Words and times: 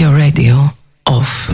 your 0.00 0.14
radio 0.14 0.70
off. 1.06 1.50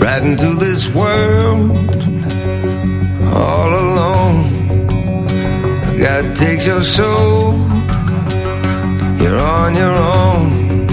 Right 0.00 0.22
into 0.22 0.54
this 0.54 0.88
world 0.94 1.76
all 3.32 3.70
alone. 3.70 5.26
God 5.98 6.36
takes 6.36 6.64
your 6.64 6.82
soul, 6.82 7.54
you're 9.20 9.38
on 9.38 9.74
your 9.74 9.94
own. 9.94 10.86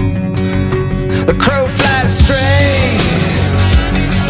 The 1.26 1.36
crow 1.38 1.68
flies 1.68 2.18
straight, 2.18 2.98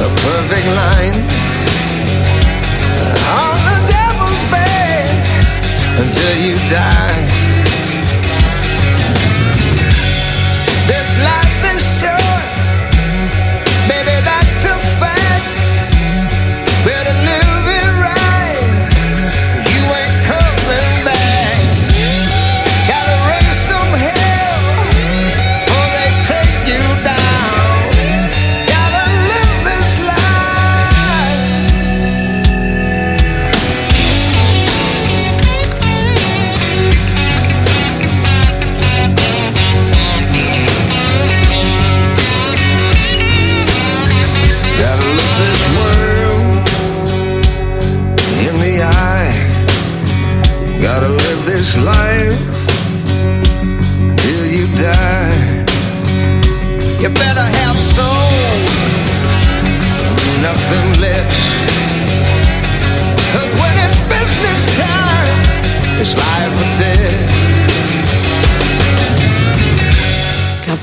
a 0.01 0.09
perfect 0.21 0.67
line. 0.67 1.36
Until 5.99 6.35
you 6.45 6.55
die. 6.69 7.26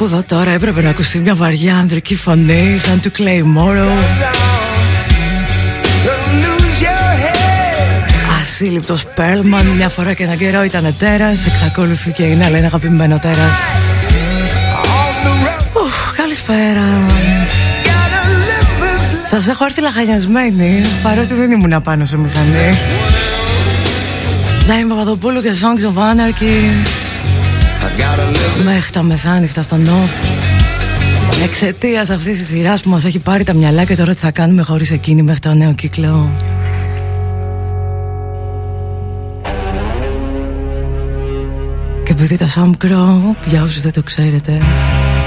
Κάπου 0.03 0.15
εδώ 0.15 0.23
τώρα 0.27 0.51
έπρεπε 0.51 0.81
να 0.81 0.89
ακουστεί 0.89 1.19
μια 1.19 1.35
βαριά 1.35 1.77
ανδρική 1.77 2.15
φωνή 2.15 2.79
σαν 2.79 2.99
του 2.99 3.11
Claymore 3.17 3.87
Don't 6.05 6.43
lose 6.43 6.81
your 6.81 7.13
head. 7.23 8.41
Ασύλληπτος 8.41 9.05
Πέρλμαν 9.15 9.65
Μια 9.65 9.89
φορά 9.89 10.13
και 10.13 10.23
έναν 10.23 10.37
καιρό 10.37 10.63
ήταν 10.63 10.95
τέρας 10.99 11.45
Εξακολουθεί 11.45 12.11
και 12.11 12.23
είναι 12.23 12.45
αλλά 12.45 12.57
είναι 12.57 12.65
αγαπημένο 12.65 13.19
τέρας 13.19 13.57
On 14.73 15.25
the 15.25 15.29
road, 15.29 15.83
Ουφ, 15.83 16.15
καλησπέρα 16.17 16.83
gotta 17.83 17.89
live 17.89 18.83
this 18.83 19.13
life. 19.13 19.27
Σας 19.29 19.47
έχω 19.47 19.65
έρθει 19.65 19.81
λαχανιασμένη 19.81 20.81
Παρότι 21.03 21.33
δεν 21.33 21.51
ήμουν 21.51 21.81
πάνω 21.81 22.05
σε 22.05 22.17
μηχανή 22.17 22.77
Δάη 24.67 24.85
Παπαδοπούλου 24.85 25.41
και 25.41 25.51
Songs 25.61 25.81
of 25.81 26.01
Anarchy 26.01 26.13
I 26.15 26.21
gotta 26.21 26.89
live 26.89 27.02
Μέχρι 28.63 28.91
τα 28.91 29.01
μεσάνυχτα 29.01 29.61
στο 29.61 29.77
νοφ 29.77 30.11
Εξαιτίας 31.43 32.09
αυτής 32.09 32.37
της 32.37 32.47
σειράς 32.47 32.81
που 32.81 32.89
μας 32.89 33.05
έχει 33.05 33.19
πάρει 33.19 33.43
τα 33.43 33.53
μυαλά 33.53 33.83
και 33.83 33.95
τώρα 33.95 34.13
τι 34.13 34.19
θα 34.19 34.31
κάνουμε 34.31 34.61
χωρίς 34.61 34.91
εκείνη 34.91 35.21
μέχρι 35.21 35.39
το 35.39 35.53
νέο 35.53 35.73
κύκλο. 35.73 36.35
Και 42.03 42.11
επειδή 42.11 42.37
το 42.37 42.45
Sam 42.55 42.69
Crow, 42.85 43.35
για 43.45 43.63
όσους 43.63 43.81
δεν 43.81 43.93
το 43.93 44.03
ξέρετε, 44.03 44.61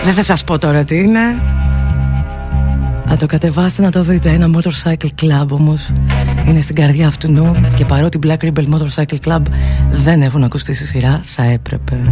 δεν 0.04 0.14
θα 0.14 0.22
σας 0.22 0.44
πω 0.44 0.58
τώρα 0.58 0.84
τι 0.84 0.96
είναι. 0.96 1.20
Να 3.06 3.16
το 3.16 3.26
κατεβάστε 3.26 3.82
να 3.82 3.90
το 3.90 4.02
δείτε. 4.02 4.30
Ένα 4.30 4.50
motorcycle 4.54 5.08
club 5.22 5.48
όμως 5.48 5.92
είναι 6.46 6.60
στην 6.60 6.74
καρδιά 6.74 7.06
αυτού 7.06 7.32
νου 7.32 7.56
και 7.74 7.84
παρότι 7.84 8.18
Black 8.26 8.38
Rebel 8.44 8.64
Motorcycle 8.74 9.18
Club 9.26 9.42
δεν 9.90 10.22
έχουν 10.22 10.44
ακουστεί 10.44 10.74
στη 10.74 10.84
σειρά, 10.84 11.20
θα 11.22 11.42
έπρεπε. 11.42 12.08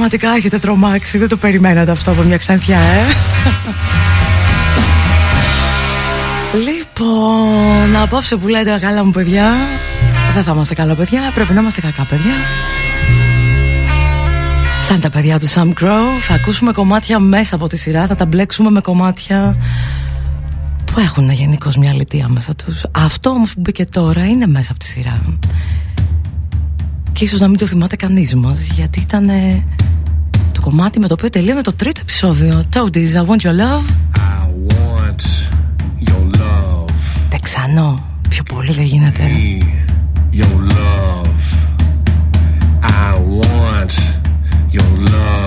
Πραγματικά 0.00 0.36
έχετε 0.36 0.58
τρομάξει. 0.58 1.18
Δεν 1.18 1.28
το 1.28 1.36
περιμένατε 1.36 1.90
αυτό 1.90 2.10
από 2.10 2.22
μια 2.22 2.36
ξανθιά, 2.36 2.78
ε. 2.78 3.06
λοιπόν, 6.66 7.96
απόψε 8.02 8.36
που 8.36 8.48
λέτε 8.48 8.78
καλά 8.80 9.04
μου 9.04 9.10
παιδιά, 9.10 9.56
δεν 10.34 10.42
θα 10.42 10.52
είμαστε 10.52 10.74
καλά 10.74 10.94
παιδιά, 10.94 11.20
πρέπει 11.34 11.52
να 11.52 11.60
είμαστε 11.60 11.80
κακά 11.80 12.04
παιδιά. 12.04 12.32
Σαν 14.82 15.00
τα 15.00 15.10
παιδιά 15.10 15.38
του 15.40 15.48
Sam 15.48 15.68
Crow, 15.68 16.20
θα 16.20 16.34
ακούσουμε 16.34 16.72
κομμάτια 16.72 17.18
μέσα 17.18 17.54
από 17.54 17.68
τη 17.68 17.76
σειρά, 17.76 18.06
θα 18.06 18.14
τα 18.14 18.26
μπλέξουμε 18.26 18.70
με 18.70 18.80
κομμάτια 18.80 19.56
που 20.84 21.00
έχουν 21.00 21.30
γενικώς 21.30 21.76
μια 21.76 21.92
λιτία 21.92 22.28
μέσα 22.28 22.54
τους. 22.54 22.82
Αυτό 22.92 23.30
όμως 23.30 23.54
που 23.54 23.60
μπήκε 23.60 23.84
τώρα 23.84 24.26
είναι 24.26 24.46
μέσα 24.46 24.70
από 24.70 24.80
τη 24.80 24.86
σειρά. 24.86 25.20
Και 27.12 27.24
ίσως 27.24 27.40
να 27.40 27.48
μην 27.48 27.58
το 27.58 27.66
θυμάται 27.66 27.96
κανείς 27.96 28.34
μας 28.34 28.70
Γιατί 28.70 29.00
ήταν 29.00 29.28
το 30.52 30.60
κομμάτι 30.60 30.98
με 30.98 31.06
το 31.06 31.14
οποίο 31.14 31.30
τελείωνε 31.30 31.60
το 31.60 31.72
τρίτο 31.72 32.00
επεισόδιο. 32.02 32.64
Toadies, 32.74 33.12
I 33.14 33.26
want 33.26 33.40
your 33.40 33.56
love. 33.56 33.84
I 34.14 34.46
want 34.74 35.22
your 36.08 36.38
love. 36.38 36.84
Τεξανό, 37.28 38.04
πιο 38.28 38.42
πολύ 38.42 38.72
δεν 38.72 38.84
γίνεται. 38.84 39.22
Your 40.32 40.72
love. 40.78 41.26
I 42.82 43.12
want 43.38 43.92
your 44.72 44.90
love 45.12 45.39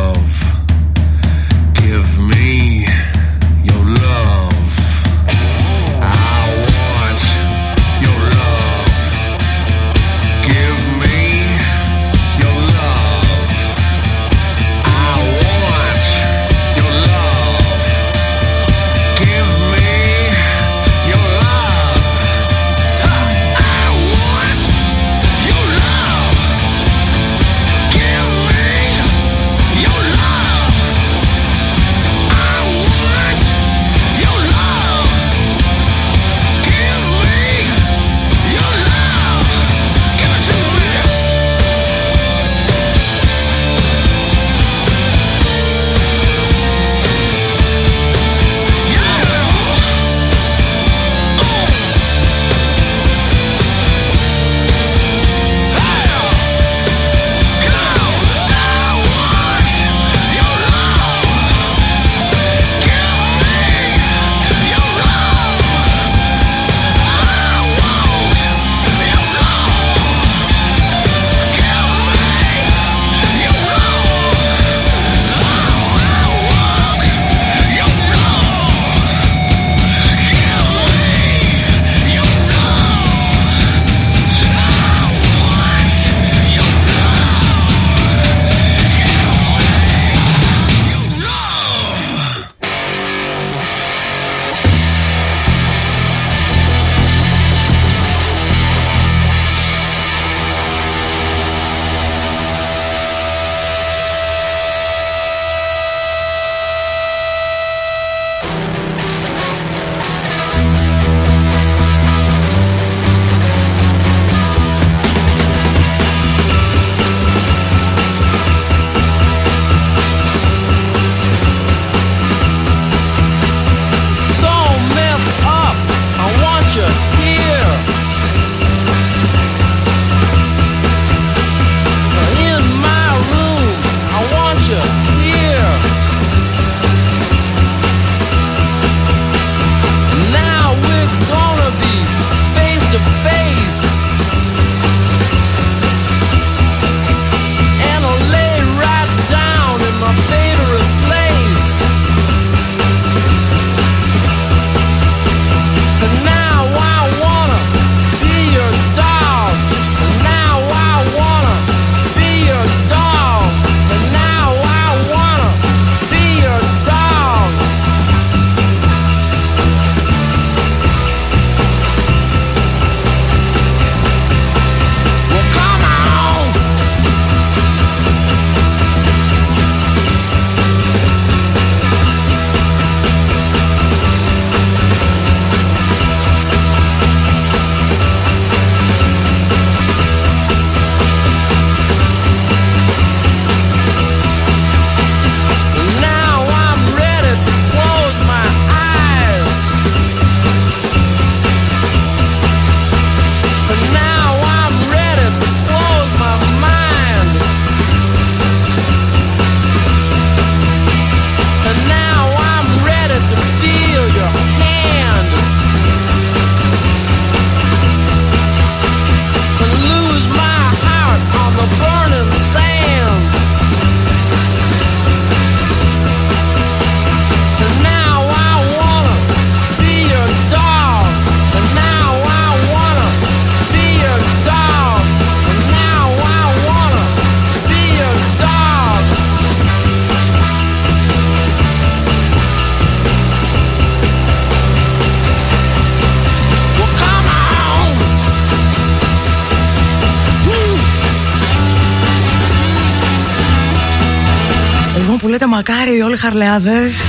χαρλεάδες. 256.23 257.03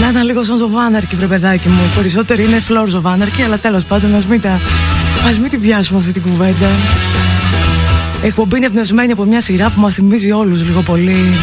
Να 0.00 0.08
ήταν 0.08 0.24
λίγο 0.24 0.44
σαν 0.44 0.56
ζωβάναρκι 0.56 1.16
βρε 1.16 1.26
παιδάκι 1.26 1.68
μου. 1.68 1.80
Περισσότεροι 1.96 2.44
είναι 2.44 2.60
φλόρ 2.60 2.88
ζωβάναρκι 2.88 3.42
Αλλά 3.42 3.58
τέλος 3.58 3.84
πάντων 3.84 4.14
ας 4.14 4.26
μην, 4.26 4.40
τα... 4.40 4.60
ας 5.28 5.38
μην 5.38 5.50
την 5.50 5.60
πιάσουμε 5.60 5.98
αυτή 5.98 6.12
την 6.12 6.22
κουβέντα. 6.22 6.68
Εκπομπή 8.22 8.56
είναι 8.56 8.66
εμπνευσμένη 8.66 9.12
από 9.12 9.24
μια 9.24 9.40
σειρά 9.40 9.70
που 9.70 9.80
μας 9.80 9.94
θυμίζει 9.94 10.32
όλους 10.32 10.62
λίγο 10.62 10.80
πολύ 10.80 11.34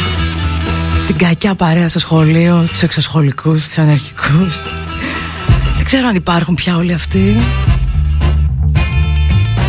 Την 1.07 1.17
κακιά 1.17 1.55
παρέα 1.55 1.89
στο 1.89 1.99
σχολείο 1.99 2.65
Τους 2.69 2.81
εξωσχολικούς, 2.81 3.63
τους 3.63 3.77
αναρχικούς. 3.77 4.59
Δεν 5.75 5.85
ξέρω 5.85 6.07
αν 6.07 6.15
υπάρχουν 6.15 6.55
πια 6.55 6.75
όλοι 6.75 6.93
αυτοί. 6.93 7.37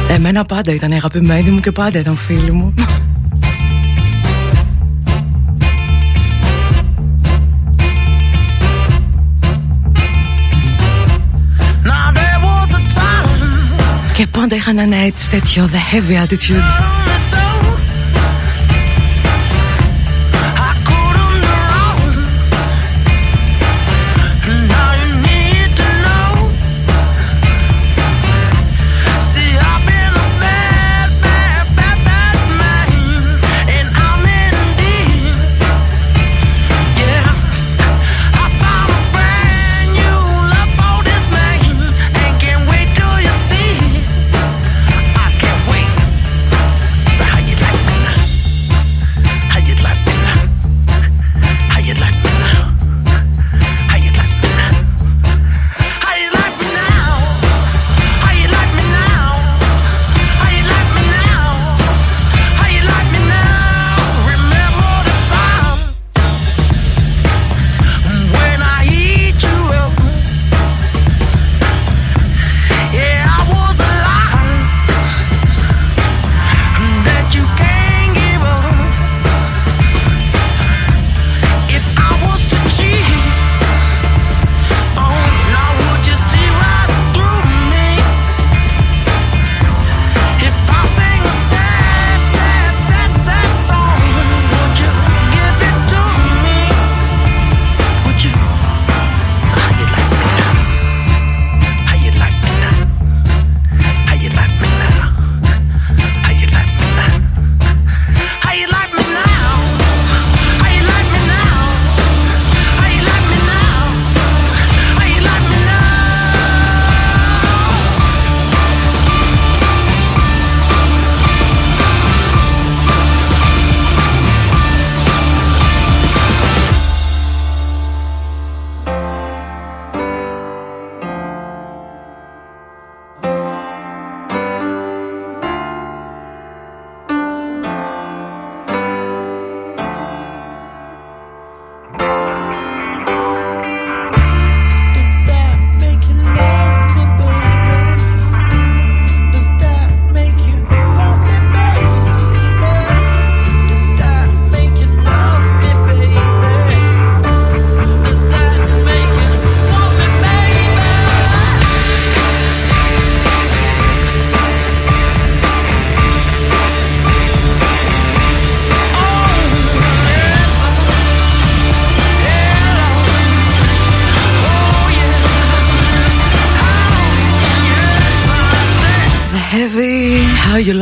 Εμένα 0.08 0.44
πάντα 0.44 0.72
ήταν 0.72 0.90
η 0.90 0.94
αγαπημένη 0.94 1.50
μου 1.50 1.60
και 1.60 1.72
πάντα 1.72 1.98
ήταν 1.98 2.16
φίλοι 2.16 2.52
μου 2.52 2.74
Και 14.16 14.26
πάντα 14.26 14.56
είχαν 14.56 14.78
ένα 14.78 14.96
έτσι 14.96 15.30
τέτοιο 15.30 15.68
The 15.72 15.94
heavy 15.94 16.26
attitude 16.26 17.43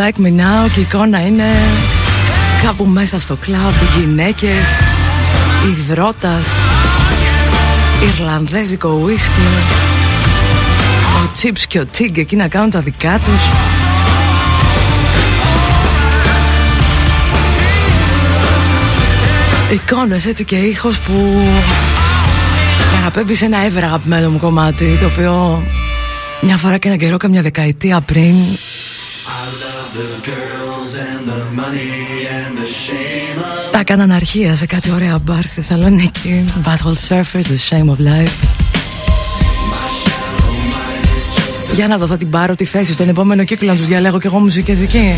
Like 0.02 0.20
Me 0.20 0.40
Now 0.40 0.70
και 0.72 0.80
η 0.80 0.82
εικόνα 0.82 1.26
είναι 1.26 1.44
κάπου 2.62 2.84
μέσα 2.84 3.20
στο 3.20 3.36
κλαμπ 3.36 3.72
γυναίκες, 3.98 4.68
υδρότας, 5.70 6.46
Ιρλανδέζικο 8.14 8.88
ουίσκι 8.88 9.40
ο 11.24 11.30
Τσίπς 11.32 11.66
και 11.66 11.78
ο 11.78 11.86
Τίγκ 11.86 12.18
εκεί 12.18 12.36
να 12.36 12.48
κάνουν 12.48 12.70
τα 12.70 12.80
δικά 12.80 13.20
τους. 13.24 13.42
Εικόνες 19.72 20.26
έτσι 20.26 20.44
και 20.44 20.56
ήχος 20.56 20.98
που 20.98 21.42
παραπέμπει 22.94 23.34
σε 23.34 23.44
ένα 23.44 23.58
εύρα 23.58 23.86
αγαπημένο 23.86 24.30
μου 24.30 24.38
κομμάτι 24.38 24.96
το 25.00 25.06
οποίο 25.06 25.62
μια 26.40 26.56
φορά 26.56 26.78
και 26.78 26.88
ένα 26.88 26.96
καιρό 26.96 27.16
καμιά 27.16 27.42
δεκαετία 27.42 28.00
πριν 28.00 28.34
τα 33.72 33.78
έκαναν 33.78 34.10
αρχεία 34.10 34.54
σε 34.54 34.66
κάτι 34.66 34.90
ωραία 34.90 35.18
μπαρ 35.18 35.44
στη 35.44 35.54
Θεσσαλονίκη. 35.54 36.44
Battle 36.64 37.08
Surfers, 37.08 37.42
The 37.42 37.68
Shame 37.68 37.88
of 37.88 37.96
Life. 37.96 38.32
Για 41.74 41.88
να 41.88 41.98
δω 41.98 42.06
θα 42.06 42.16
την 42.16 42.30
πάρω 42.30 42.54
τη 42.54 42.64
θέση 42.64 42.92
στον 42.92 43.08
επόμενο 43.08 43.44
κύκλο 43.44 43.70
να 43.70 43.76
τους 43.76 43.86
διαλέγω 43.86 44.18
και 44.18 44.26
εγώ 44.26 44.38
μουσικές 44.38 44.80
εκεί 44.80 45.14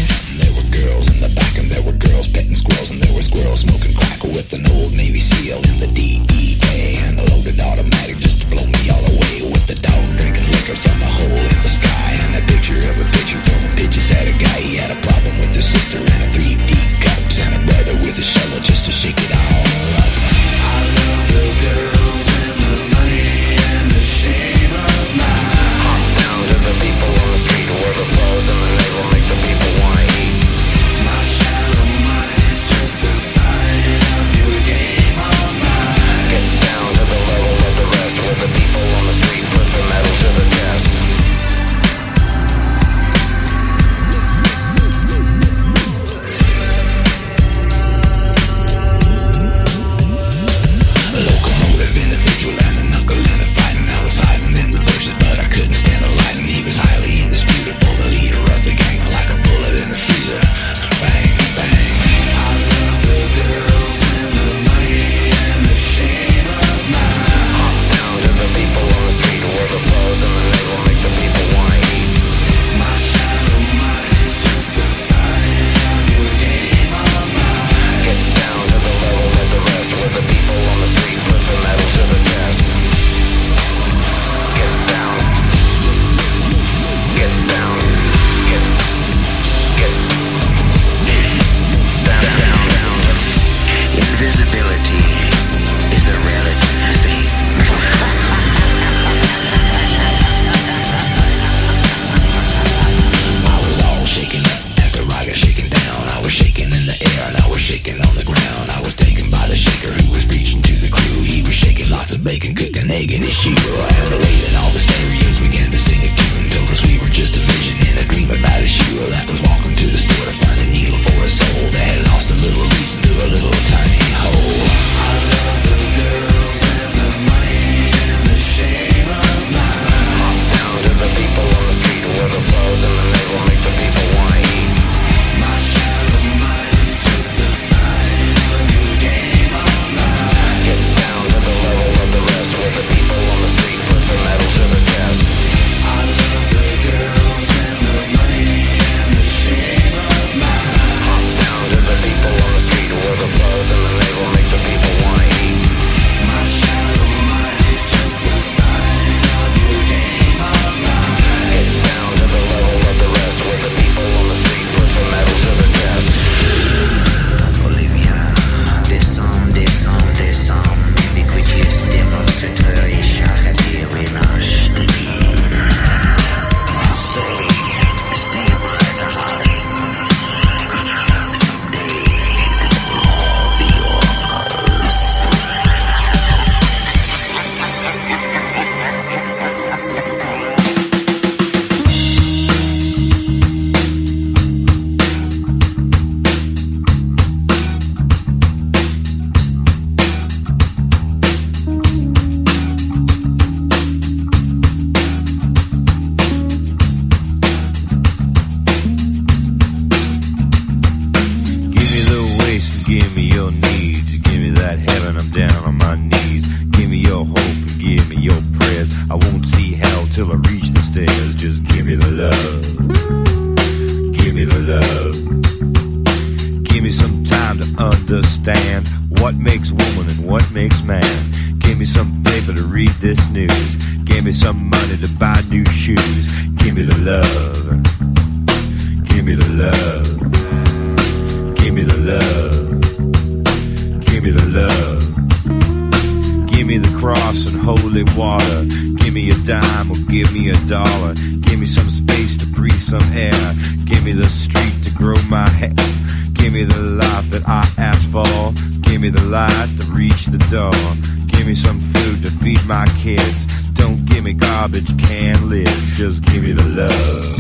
garbage 264.45 264.97
can 264.99 265.49
lid. 265.49 265.69
Just 265.97 266.25
give 266.25 266.43
me 266.43 266.53
the 266.53 266.69
love. 266.81 267.37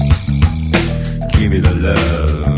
Give 1.32 1.50
me 1.50 1.60
the 1.60 1.74
love. 1.74 2.53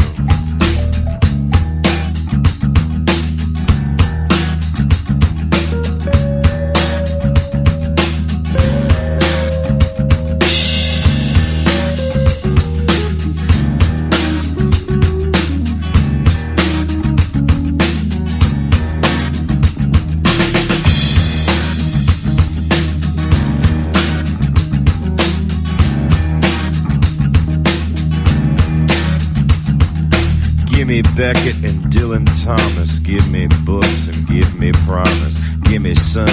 Beckett 31.16 31.56
and 31.64 31.82
Dylan 31.90 32.26
Thomas. 32.44 32.98
Give 32.98 33.26
me 33.32 33.46
books 33.64 34.08
and 34.08 34.28
give 34.28 34.58
me 34.60 34.70
promise. 34.84 35.40
Give 35.62 35.80
me 35.80 35.94
sun 35.94 36.28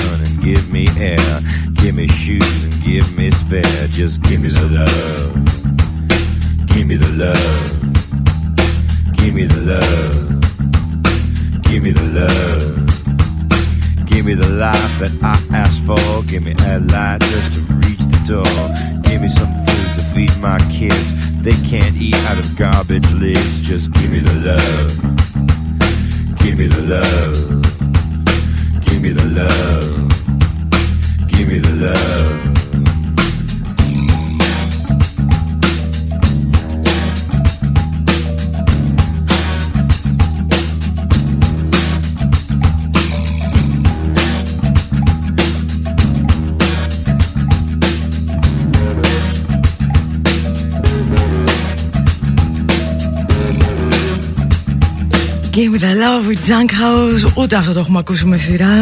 Ούτε 57.36 57.56
αυτό 57.56 57.74
το 57.74 57.80
έχουμε 57.80 58.00
ακούσει 58.00 58.26
με 58.26 58.38
σειρά. 58.38 58.78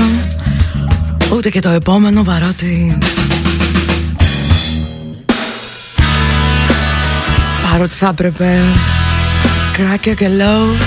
Ούτε 1.35 1.49
και 1.49 1.59
το 1.59 1.69
επόμενο 1.69 2.23
παρότι 2.23 2.97
Παρότι 7.71 7.93
θα 7.93 8.07
έπρεπε. 8.07 8.59
Cracker 9.77 10.15
και 10.15 10.29
low 10.39 10.81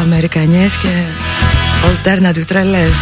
Αμερικανιές 0.00 0.76
και 0.76 0.88
Alternative 1.84 2.44
τρελές. 2.46 2.94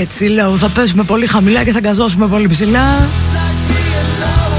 Έτσι 0.00 0.24
λέω, 0.24 0.56
θα 0.56 0.68
πέσουμε 0.68 1.02
πολύ 1.02 1.26
χαμηλά 1.26 1.64
και 1.64 1.72
θα 1.72 1.80
γκαζώσουμε 1.80 2.26
πολύ 2.26 2.48
ψηλά. 2.48 3.08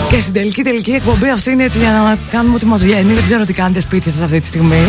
Και 0.09 0.21
στην 0.21 0.33
τελική 0.33 0.63
τελική 0.63 0.91
εκπομπή 0.91 1.29
αυτή 1.29 1.51
είναι 1.51 1.63
έτσι 1.63 1.79
για 1.79 1.91
να 1.91 2.17
κάνουμε 2.31 2.55
ό,τι 2.55 2.65
μας 2.65 2.83
βγαίνει. 2.83 3.13
Δεν 3.13 3.23
ξέρω 3.23 3.45
τι 3.45 3.53
κάνετε 3.53 3.79
σπίτια 3.79 4.11
σας 4.11 4.21
αυτή 4.21 4.39
τη 4.39 4.47
στιγμή. 4.47 4.83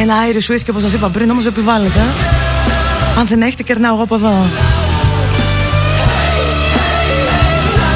Ένα 0.00 0.14
Irish 0.32 0.52
whisky 0.52 0.70
όπως 0.70 0.82
σας 0.82 0.92
είπα 0.92 1.08
πριν 1.08 1.30
όμως 1.30 1.46
επιβάλλεται. 1.46 2.00
Αν 3.18 3.26
δεν 3.26 3.42
έχετε 3.42 3.62
κερνάω 3.62 3.94
εγώ 3.94 4.02
από 4.02 4.14
εδώ. 4.14 4.34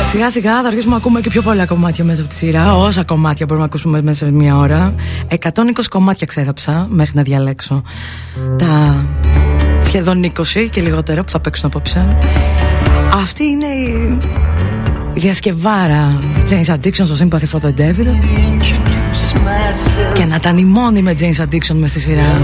Σιγά 0.08 0.30
σιγά 0.30 0.60
θα 0.62 0.68
αρχίσουμε 0.68 0.90
να 0.90 0.96
ακούμε 0.96 1.20
και 1.20 1.30
πιο 1.30 1.42
πολλά 1.42 1.66
κομμάτια 1.66 2.04
μέσα 2.04 2.20
από 2.20 2.30
τη 2.30 2.36
σειρά. 2.36 2.76
Όσα 2.76 3.04
κομμάτια 3.04 3.46
μπορούμε 3.46 3.66
να 3.66 3.72
ακούσουμε 3.74 4.02
μέσα 4.02 4.24
σε 4.24 4.32
μία 4.32 4.56
ώρα. 4.56 4.94
120 5.28 5.38
κομμάτια 5.88 6.26
ξέδαψα 6.26 6.86
μέχρι 6.90 7.16
να 7.16 7.22
διαλέξω 7.22 7.82
τα 8.58 9.04
σχεδόν 9.80 10.32
20 10.36 10.66
και 10.70 10.80
λιγότερο 10.80 11.24
που 11.24 11.30
θα 11.30 11.40
παίξουν 11.40 11.66
απόψε. 11.66 12.18
Αυτή 13.12 13.44
είναι 13.44 13.66
η, 13.66 14.18
η 15.14 15.20
διασκευάρα 15.20 16.18
James 16.48 16.74
Addiction 16.74 17.04
στο 17.04 17.16
Sympathy 17.18 17.48
for 17.52 17.60
the 17.60 17.80
Devil 17.80 18.06
Introduce 18.06 19.34
myself 19.34 20.14
και 20.14 20.24
να 20.24 20.34
ήταν 20.34 20.58
η 20.58 20.64
μόνη 20.64 21.02
με 21.02 21.14
James 21.18 21.42
Addiction 21.44 21.74
μες 21.74 21.90
στη 21.90 22.00
σειρά. 22.00 22.40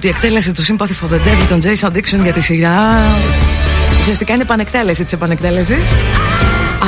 ότι 0.00 0.08
η 0.08 0.14
εκτέλεση 0.14 0.52
του 0.52 0.64
Sympathy 0.64 1.04
for 1.04 1.12
the 1.12 1.16
Devil 1.16 1.46
των 1.48 1.60
Jason 1.62 2.22
για 2.22 2.32
τη 2.32 2.40
σειρά 2.40 2.78
ουσιαστικά 4.00 4.32
είναι 4.32 4.42
επανεκτέλεση 4.42 5.04
της 5.04 5.12
επανεκτέλεσης. 5.12 5.84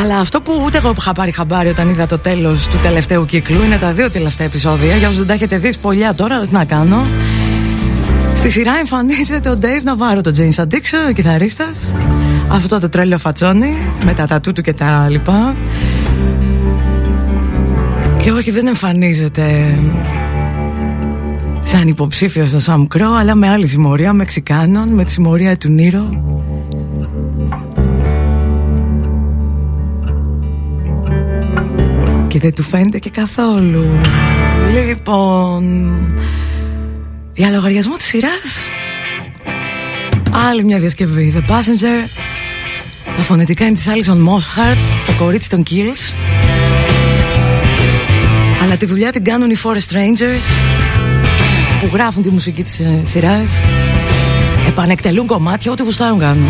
Αλλά 0.03 0.19
αυτό 0.19 0.41
που 0.41 0.63
ούτε 0.65 0.77
εγώ 0.77 0.95
είχα 0.99 1.13
πάρει 1.13 1.31
χαμπάρι 1.31 1.69
όταν 1.69 1.89
είδα 1.89 2.07
το 2.07 2.19
τέλος 2.19 2.69
του 2.69 2.77
τελευταίου 2.83 3.25
κύκλου 3.25 3.63
είναι 3.65 3.77
τα 3.77 3.93
δύο 3.93 4.11
τελευταία 4.11 4.47
επεισόδια. 4.47 4.97
Για 4.97 5.07
όσους 5.07 5.19
δεν 5.19 5.27
τα 5.27 5.33
έχετε 5.33 5.59
δει, 5.59 5.73
σπολιά 5.73 6.15
τώρα, 6.15 6.41
τι 6.41 6.53
να 6.53 6.65
κάνω. 6.65 7.07
Στη 8.37 8.51
σειρά 8.51 8.73
εμφανίζεται 8.79 9.49
ο 9.49 9.59
Dave 9.63 9.83
Ναβάρο, 9.83 10.21
το 10.21 10.35
James 10.37 10.63
Addiction, 10.65 11.09
ο 11.09 11.13
κιθαρίστας 11.13 11.91
Αυτό 12.49 12.81
το 12.81 12.89
τρέλιο 12.89 13.19
φατσόνι 13.19 13.77
με 14.05 14.15
τα 14.15 14.27
τατού 14.27 14.53
του 14.53 14.63
και 14.63 14.73
τα 14.73 15.07
λοιπά. 15.11 15.55
Και 18.23 18.33
όχι, 18.33 18.51
δεν 18.51 18.67
εμφανίζεται 18.67 19.75
σαν 21.65 21.89
υποψήφιος 21.89 22.49
στο 22.49 22.61
Σαμ 22.61 22.87
Κρό, 22.87 23.13
αλλά 23.13 23.35
με 23.35 23.49
άλλη 23.49 23.67
συμμορία 23.67 24.13
Μεξικάνων, 24.13 24.89
με 24.89 25.05
τη 25.05 25.13
συμμορία 25.13 25.57
του 25.57 25.69
Νίρο. 25.69 26.25
Και 32.29 32.39
δεν 32.39 32.55
του 32.55 32.63
φαίνεται 32.63 32.99
και 32.99 33.11
καθόλου. 33.11 33.85
Λοιπόν, 34.75 35.65
για 37.35 37.51
λογαριασμό 37.51 37.97
της 37.97 38.07
σειράς, 38.07 38.65
άλλη 40.49 40.65
μια 40.65 40.79
διασκευή. 40.79 41.35
The 41.37 41.53
Passenger, 41.53 42.09
τα 43.17 43.23
φωνητικά 43.23 43.65
είναι 43.65 43.75
της 43.75 43.87
Alison 43.89 44.17
Mosshart, 44.17 44.77
το 45.07 45.13
κορίτσι 45.19 45.49
των 45.49 45.63
Kills. 45.71 46.15
Αλλά 48.63 48.77
τη 48.77 48.87
δουλειά 48.87 49.13
την 49.13 49.25
κάνουν 49.25 49.51
οι 49.51 49.57
Forest 49.63 49.95
Rangers 49.95 50.43
που 51.83 51.89
γράφουν 51.93 52.23
τη 52.23 52.31
μουσική 52.31 52.63
της 52.63 52.81
ε, 52.81 53.01
σειράς 53.05 53.61
επανεκτελούν 54.69 55.27
κομμάτια 55.27 55.73
ό,τι 55.73 55.83
γουστάρουν 55.83 56.19
κάνουν. 56.19 56.49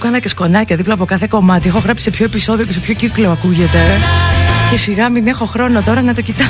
κάνα 0.00 0.18
και 0.18 0.28
σκονάκια 0.28 0.76
δίπλα 0.76 0.94
από 0.94 1.04
κάθε 1.04 1.26
κομμάτι. 1.30 1.68
Έχω 1.68 1.78
γράψει 1.78 2.02
σε 2.02 2.10
ποιο 2.10 2.24
επεισόδιο 2.24 2.66
και 2.66 2.72
σε 2.72 2.78
ποιο 2.78 2.94
κύκλο 2.94 3.30
ακούγεται. 3.30 3.78
Και 4.70 4.76
σιγά 4.76 5.10
μην 5.10 5.26
έχω 5.26 5.46
χρόνο 5.46 5.82
τώρα 5.82 6.02
να 6.02 6.14
το 6.14 6.20
κοιτάω. 6.20 6.46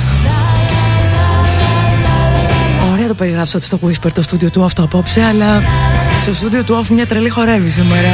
Ωραία 2.93 3.07
το 3.07 3.13
περιγράψατε 3.13 3.65
στο 3.65 3.79
Whisper 3.85 4.11
το 4.13 4.21
στούντιο 4.21 4.49
του 4.49 4.63
αυτό 4.63 4.83
απόψε, 4.83 5.23
αλλά 5.23 5.63
στο 6.21 6.33
στούντιο 6.33 6.63
του 6.63 6.83
off 6.83 6.87
μια 6.87 7.07
τρελή 7.07 7.29
χορεύει 7.29 7.69
σήμερα. 7.69 8.09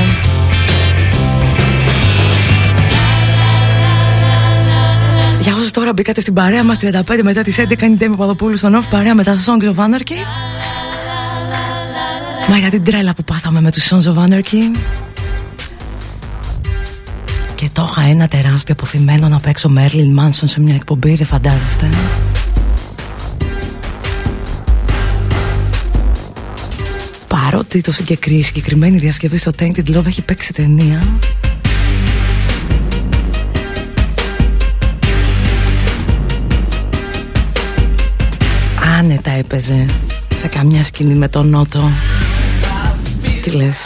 Για 5.41 5.55
όσους 5.55 5.71
τώρα 5.71 5.93
μπήκατε 5.93 6.21
στην 6.21 6.33
παρέα 6.33 6.63
μας 6.63 6.77
35 6.81 7.19
μετά 7.23 7.43
τις 7.43 7.59
11 7.59 7.81
είναι 7.81 7.93
η 7.93 7.95
Ντέμι 7.97 8.15
Παδοπούλου 8.15 8.57
στον 8.57 8.79
off 8.81 8.85
παρέα 8.89 9.15
μετά 9.15 9.35
στο 9.37 9.53
Songs 9.53 9.63
of 9.63 9.83
Anarchy. 9.83 10.19
Μα 12.49 12.57
για 12.57 12.69
την 12.69 12.83
τρέλα 12.83 13.13
που 13.13 13.23
πάθαμε 13.23 13.61
με 13.61 13.71
τους 13.71 13.89
Sons 13.89 14.13
of 14.13 14.29
Anarchy 14.29 14.77
και 17.57 17.69
το 17.73 17.87
είχα 17.89 18.01
ένα 18.07 18.27
τεράστιο 18.27 18.73
αποθυμένο 18.77 19.27
να 19.27 19.39
παίξω 19.39 19.73
Merlin 19.77 20.19
Manson 20.19 20.43
σε 20.43 20.59
μια 20.59 20.75
εκπομπή, 20.75 21.15
δεν 21.15 21.25
φαντάζεστε. 21.25 21.89
Παρότι 27.27 27.81
το 27.81 27.91
συγκεκρι- 27.91 28.37
η 28.39 28.41
συγκεκριμένη 28.43 28.97
διασκευή 28.97 29.37
στο 29.37 29.51
Tainted 29.59 29.97
Love 29.97 30.05
έχει 30.05 30.21
παίξει 30.21 30.53
ταινία 30.53 31.07
Άνετα 38.97 39.31
έπαιζε 39.31 39.85
σε 40.35 40.47
καμιά 40.47 40.83
σκηνή 40.83 41.13
με 41.13 41.27
τον 41.27 41.49
Νότο 41.49 41.89
Τι 43.41 43.49
λες; 43.49 43.77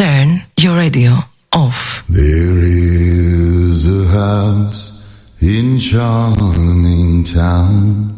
Turn 0.00 0.42
your 0.58 0.78
radio 0.78 1.12
off. 1.52 2.04
There 2.08 2.62
is 2.62 3.84
a 3.84 4.08
house 4.08 4.98
in 5.42 5.78
charming 5.78 7.24
town 7.24 8.16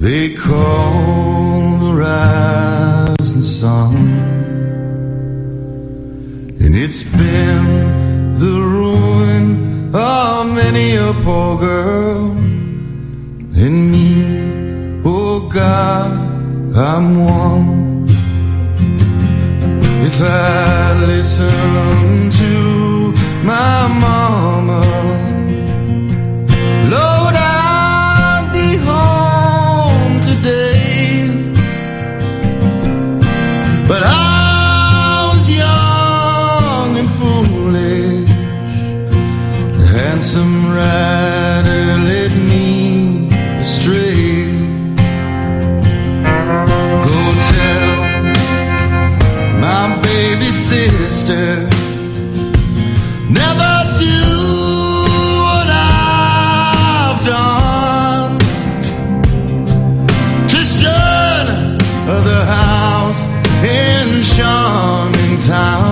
they 0.00 0.34
call 0.34 1.78
the 1.78 1.92
rising 1.94 3.42
sun, 3.42 3.94
and 6.58 6.74
it's 6.74 7.04
been 7.04 8.34
the 8.34 8.56
ruin 8.74 9.94
of 9.94 10.52
many 10.52 10.96
a 10.96 11.12
poor 11.22 11.58
girl 11.58 12.32
and 13.62 13.92
me. 13.92 15.04
Oh 15.04 15.48
God, 15.48 16.10
I'm 16.76 17.24
one. 17.24 17.83
If 20.06 20.20
I 20.20 20.92
listen 21.06 22.30
to 22.30 23.12
my 23.42 23.88
mama, 23.88 24.82
Lord, 26.94 27.34
I'd 27.34 28.50
be 28.52 28.76
home 28.90 30.20
today. 30.20 31.28
But 33.88 34.02
I 34.04 35.26
was 35.30 35.44
young 35.62 36.98
and 37.00 37.10
foolish. 37.18 38.28
Handsome 39.94 40.66
rider 40.76 41.43
sister. 51.24 51.68
Never 53.30 53.74
do 53.98 54.20
what 55.40 55.68
I've 55.70 57.20
done 57.26 58.38
to 60.48 60.56
shun 60.62 61.78
the 62.06 62.44
house 62.44 63.28
in 63.64 64.22
charming 64.22 65.38
town 65.40 65.83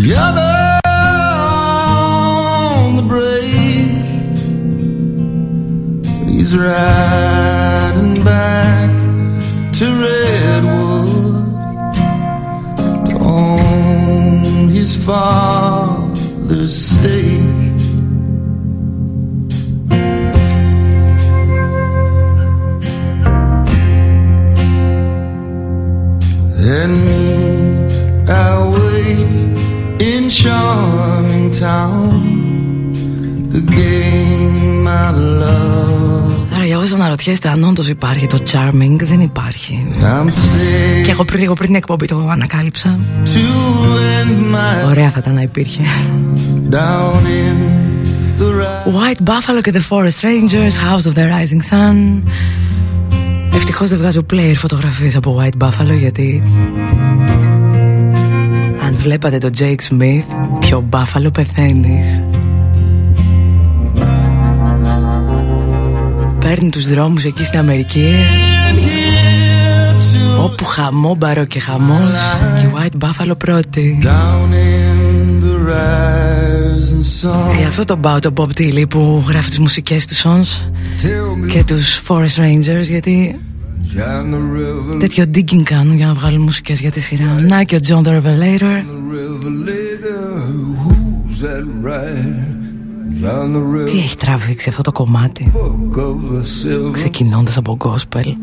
Gather 0.00 0.80
on 0.86 2.96
the. 2.96 3.02
He's 6.24 6.56
riding 6.56 8.24
by. 8.24 8.57
Charming 31.58 31.64
town 31.66 32.92
to 33.52 33.58
gain 33.76 34.84
my 34.86 35.10
love. 35.42 36.50
Τώρα 36.50 36.64
για 36.64 36.78
όσους 36.78 36.92
αναρωτιέστε 36.92 37.48
αν 37.48 37.64
όντως 37.64 37.88
υπάρχει 37.88 38.26
το 38.26 38.38
charming 38.52 38.96
Δεν 39.02 39.20
υπάρχει 39.20 39.86
I'm 40.00 40.26
staying 40.26 41.02
Και 41.04 41.10
εγώ 41.10 41.24
πριν, 41.24 41.40
λίγο 41.40 41.54
πριν 41.54 41.66
την 41.66 41.76
εκπομπή 41.76 42.06
το 42.06 42.28
ανακάλυψα 42.30 42.98
to 43.24 43.28
end 43.28 44.54
my 44.54 44.88
Ωραία 44.88 45.10
θα 45.10 45.18
ήταν 45.18 45.34
να 45.34 45.42
υπήρχε 45.42 45.82
down 46.70 47.24
in 47.24 47.56
the 48.40 48.44
right. 48.44 48.92
White 48.92 49.28
Buffalo 49.28 49.62
και 49.62 49.72
The 49.74 49.88
Forest 49.88 50.20
Rangers 50.20 50.74
House 50.74 51.10
of 51.10 51.14
the 51.14 51.24
Rising 51.24 51.70
Sun 51.70 52.22
Ευτυχώς 53.54 53.88
δεν 53.88 53.98
βγάζω 53.98 54.26
player 54.32 54.54
φωτογραφίες 54.56 55.16
από 55.16 55.42
White 55.42 55.64
Buffalo 55.66 55.96
γιατί 55.98 56.42
Αν 58.88 58.96
βλέπατε 58.96 59.38
τον 59.38 59.50
Jake 59.58 59.80
Smith 59.90 60.22
Ποιο 60.58 60.88
Buffalo 60.90 61.32
πεθαίνεις. 61.32 62.22
Παίρνει 66.38 66.70
τους 66.70 66.88
δρόμους 66.88 67.24
εκεί 67.24 67.44
στην 67.44 67.58
Αμερική. 67.58 68.14
Όπου 70.44 70.64
χαμόμπαρο 70.64 71.44
και 71.44 71.60
χαμός 71.60 72.10
Και 72.60 72.66
η 72.66 72.72
White 72.76 73.04
Buffalo 73.04 73.38
πρώτη. 73.38 73.98
Down 74.02 74.52
in 74.52 75.44
the 75.44 75.70
rising 75.70 77.28
sun. 77.28 77.56
Γι' 77.58 77.64
αυτό 77.64 77.84
τον 77.84 78.00
πάω 78.00 78.18
τον 78.18 78.32
Bob 78.36 78.58
Tilly 78.58 78.88
που 78.88 79.24
γράφει 79.28 79.48
τις 79.48 79.58
μουσικές 79.58 80.06
του 80.06 80.14
Sons 80.14 80.70
Tell 81.02 81.44
me, 81.44 81.48
και 81.48 81.64
τους 81.64 82.02
Forest 82.08 82.42
Rangers 82.42 82.82
γιατί 82.82 83.36
John 83.36 83.36
the 83.36 83.36
River, 83.36 83.57
Τέτοιο 84.98 85.24
digging 85.34 85.62
κάνουν 85.62 85.96
για 85.96 86.06
να 86.06 86.14
βγάλουν 86.14 86.42
μουσικές 86.42 86.80
για 86.80 86.90
τη 86.90 87.00
σειρά. 87.00 87.36
Να 87.40 87.62
και 87.62 87.76
ο 87.76 87.78
John 87.88 88.02
the 88.02 88.22
Revelator. 88.22 88.82
Τι 93.86 93.98
έχει 93.98 94.16
τραβήξει 94.16 94.68
αυτό 94.68 94.82
το 94.82 94.92
κομμάτι 94.92 95.52
ξεκινώντας 96.92 97.56
από 97.56 97.76
το 97.76 97.94
gospel. 97.94 98.34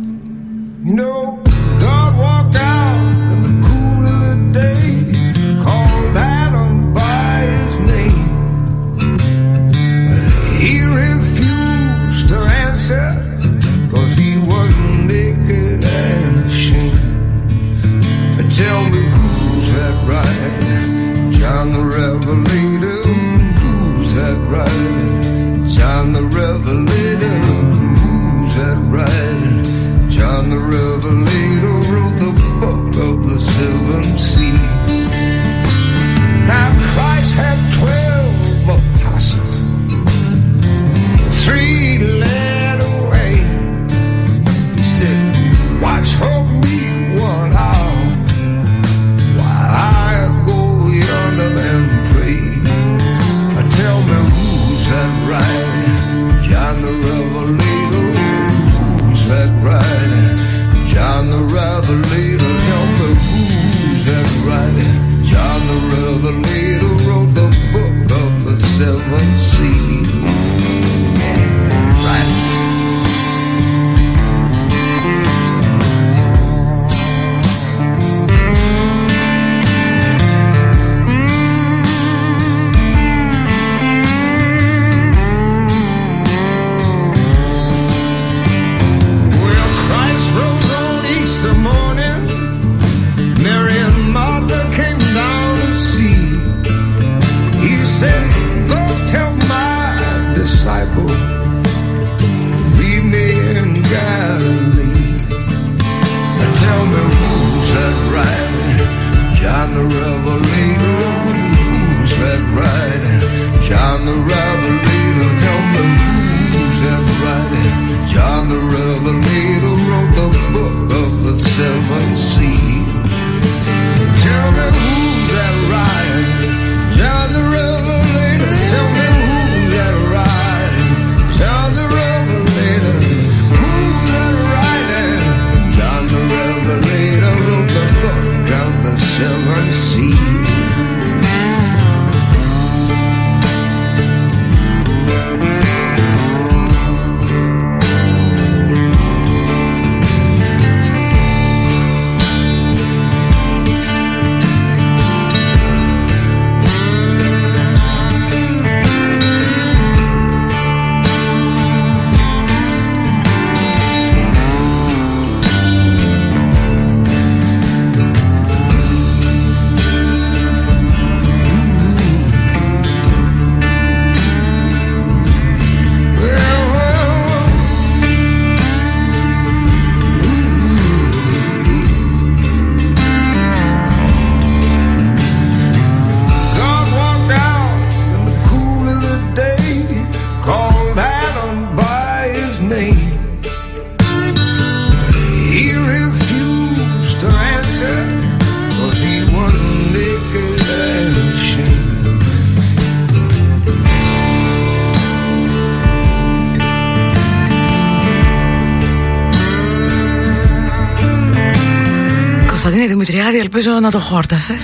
Ελπίζω 213.57 213.79
να 213.79 213.91
το 213.91 213.99
χόρτασες. 213.99 214.63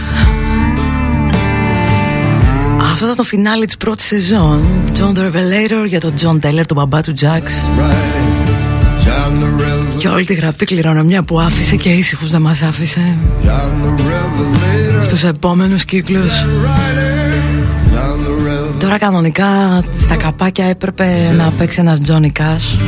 Αυτό 2.92 3.06
ήταν 3.06 3.16
το 3.16 3.24
φινάλι 3.24 3.66
της 3.66 3.78
πρώτης 3.78 4.06
σεζόν. 4.06 4.64
John 4.98 5.18
the 5.18 5.32
Revelator 5.32 5.88
για 5.88 6.00
τον 6.00 6.14
John 6.22 6.39
Taylor, 6.46 6.64
τον 6.66 6.78
μπαμπά 6.78 7.02
του 7.02 7.14
Jax. 7.20 7.26
John 9.06 9.32
the 9.32 9.62
Revelator. 9.62 9.98
Και 9.98 10.08
όλη 10.08 10.26
τη 10.26 10.34
γραπτή 10.34 10.66
κληρονομιά 10.66 11.24
που 11.24 11.39
άφησε 11.39 11.76
και 11.76 11.89
ήσυχους 11.89 12.30
δεν 12.30 12.42
μας 12.42 12.62
άφησε. 12.62 13.18
John 13.44 13.48
the 13.48 14.00
Revelator. 14.00 15.04
Στους 15.04 15.24
επόμενους 15.24 15.86
κύκλους. 15.86 16.46
John 17.94 17.96
the 17.96 18.48
Revelator. 18.74 18.80
Τώρα 18.80 18.98
κανονικά 18.98 19.84
στα 19.94 20.16
καπάκια 20.16 20.66
έπρεπε 20.66 21.34
να 21.38 21.52
παίξει 21.58 21.80
ένας 21.80 22.02
Johnny 22.08 22.32
Cash. 22.39 22.80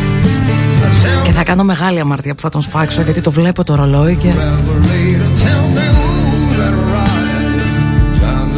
Και 1.23 1.31
θα 1.31 1.43
κάνω 1.43 1.63
μεγάλη 1.63 1.99
αμαρτία 1.99 2.35
που 2.35 2.41
θα 2.41 2.49
τον 2.49 2.61
σφάξω 2.61 3.01
γιατί 3.01 3.21
το 3.21 3.31
βλέπω 3.31 3.63
το 3.63 3.75
ρολόι 3.75 4.15
και. 4.15 4.33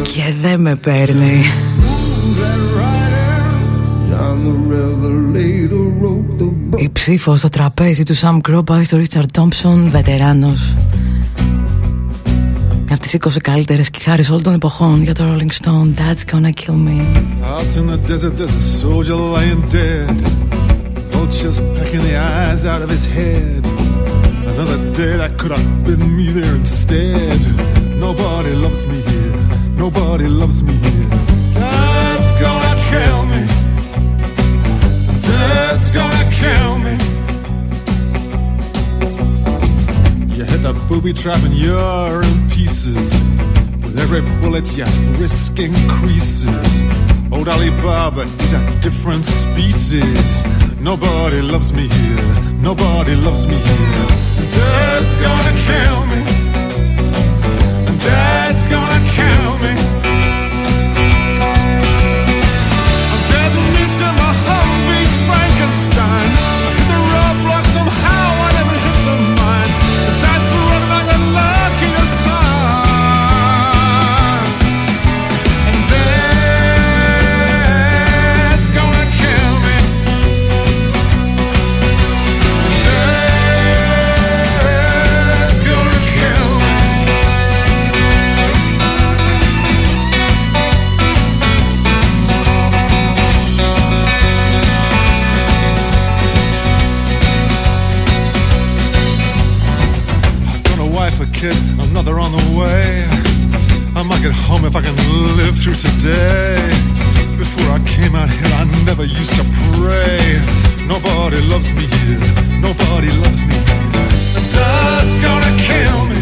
Και 0.02 0.34
δεν 0.42 0.60
με 0.60 0.74
παίρνει, 0.74 1.44
Η 6.76 6.88
ψήφος 6.92 7.38
στο 7.38 7.48
τραπέζι 7.48 8.02
του 8.02 8.14
Σαν 8.14 8.40
Κρουμπάιτ 8.40 8.86
στο 8.86 8.96
Ρίτσαρντ 8.96 9.30
Τόμψον 9.32 9.88
βετεράνος. 9.90 10.74
Με 12.88 12.92
από 12.92 13.00
τις 13.00 13.14
20 13.14 13.40
καλύτερες 13.42 13.90
κηθάρε 13.90 14.22
όλων 14.28 14.42
των 14.42 14.54
εποχών 14.54 15.02
για 15.02 15.14
το 15.14 15.24
Rolling 15.24 15.64
Stone. 15.64 15.88
That's 15.98 16.34
gonna 16.34 16.50
kill 16.50 16.76
me, 16.86 17.00
soldier 18.80 19.18
lying 19.34 19.62
dead. 19.72 20.55
Vultures 21.26 21.60
pecking 21.74 21.98
the 21.98 22.16
eyes 22.16 22.64
out 22.66 22.82
of 22.82 22.88
his 22.88 23.04
head. 23.04 23.66
Another 24.46 24.78
day 24.92 25.16
that 25.16 25.36
could 25.36 25.50
have 25.50 25.84
been 25.84 26.16
me 26.16 26.30
there 26.30 26.54
instead. 26.54 27.40
Nobody 27.98 28.54
loves 28.54 28.86
me 28.86 29.00
here. 29.00 29.36
Nobody 29.74 30.28
loves 30.28 30.62
me 30.62 30.72
here. 30.74 31.10
Dad's 31.52 32.32
gonna 32.34 32.74
kill 32.90 33.26
me. 33.32 33.42
Dad's 35.20 35.90
gonna 35.90 36.26
kill 36.30 36.78
me. 36.86 36.94
You 40.36 40.44
hit 40.44 40.62
the 40.62 40.74
booby 40.88 41.12
trap 41.12 41.42
and 41.42 41.54
you're 41.54 42.22
in 42.22 42.50
pieces. 42.50 43.10
Every 43.98 44.20
bullet, 44.40 44.76
your 44.76 44.86
risk 45.18 45.58
increases. 45.58 46.82
Old 47.32 47.48
Alibaba, 47.48 48.22
is 48.22 48.52
a 48.52 48.80
different 48.80 49.24
species. 49.24 50.42
Nobody 50.80 51.40
loves 51.40 51.72
me 51.72 51.88
here. 51.88 52.52
Nobody 52.60 53.16
loves 53.16 53.46
me 53.46 53.56
here. 53.56 54.06
Dad's 54.50 55.18
gonna 55.18 55.54
kill 55.66 56.06
me. 56.12 56.22
Dad's 57.98 58.66
gonna 58.66 59.00
kill 59.10 59.40
me. 59.40 59.45
If 104.66 104.74
I 104.74 104.82
can 104.82 104.96
live 105.36 105.56
through 105.56 105.74
today. 105.74 106.58
Before 107.38 107.70
I 107.70 107.78
came 107.86 108.16
out 108.16 108.28
here, 108.28 108.52
I 108.58 108.64
never 108.84 109.04
used 109.04 109.34
to 109.36 109.44
pray. 109.78 110.18
Nobody 110.86 111.40
loves 111.46 111.72
me 111.74 111.86
here. 111.86 112.18
Nobody 112.60 113.10
loves 113.22 113.44
me. 113.46 113.54
And 114.34 114.46
Dad's 114.52 115.18
gonna 115.22 115.52
kill 115.62 116.06
me. 116.06 116.15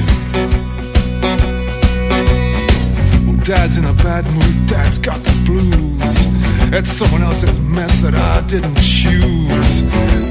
Dad's 3.45 3.77
in 3.77 3.85
a 3.85 3.93
bad 3.93 4.25
mood. 4.33 4.67
Dad's 4.67 4.99
got 4.99 5.23
the 5.23 5.31
blues. 5.45 6.25
It's 6.73 6.89
someone 6.89 7.23
else's 7.23 7.61
mess 7.61 8.01
that 8.01 8.15
I 8.15 8.41
didn't 8.47 8.81
choose. 8.81 9.83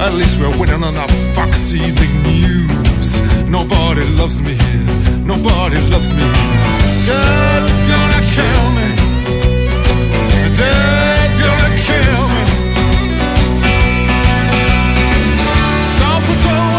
At 0.02 0.14
least 0.14 0.40
we're 0.40 0.50
winning 0.58 0.82
on 0.82 0.94
the 0.94 1.06
Fox 1.32 1.72
Evening 1.72 2.10
News. 2.24 3.22
Nobody 3.46 4.02
loves 4.18 4.42
me 4.42 4.54
here. 4.58 5.18
Nobody 5.22 5.78
loves 5.94 6.10
me. 6.12 6.26
Dad's 7.06 7.78
gonna 7.86 8.22
kill 8.34 8.66
me. 8.74 8.88
Dad's 10.58 11.38
gonna 11.38 11.70
kill 11.86 12.24
me. 12.34 12.42
Dawn 16.02 16.20
Patrol 16.26 16.66
went 16.66 16.73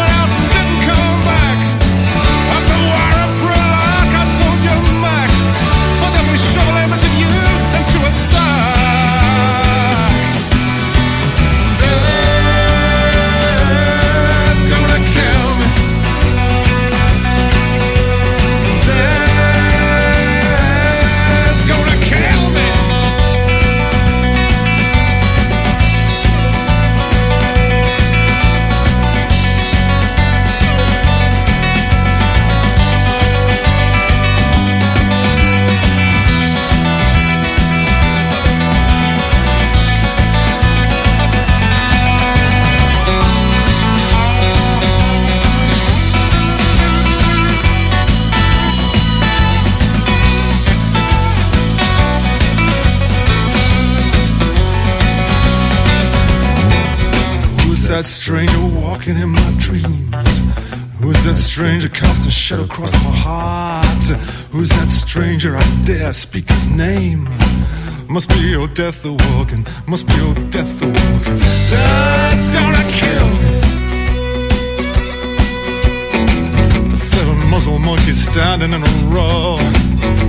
Stranger 61.66 61.88
casting 61.88 62.30
shadow 62.30 62.62
across 62.62 62.92
my 63.02 63.10
heart? 63.10 64.04
Who's 64.52 64.68
that 64.68 64.86
stranger 64.86 65.56
I 65.56 65.64
dare 65.84 66.12
speak 66.12 66.48
his 66.48 66.68
name? 66.68 67.28
Must 68.06 68.28
be 68.28 68.36
your 68.36 68.68
death 68.68 69.04
a 69.04 69.10
walking, 69.10 69.66
must 69.88 70.06
be 70.06 70.14
your 70.14 70.34
death 70.54 70.80
a 70.80 70.86
walking. 70.86 71.40
Gonna 72.54 72.84
kill. 72.94 73.30
Seven 76.94 77.38
muzzle 77.50 77.80
monkeys 77.80 78.30
standing 78.30 78.72
in 78.72 78.82
a 78.84 78.94
row, 79.10 79.58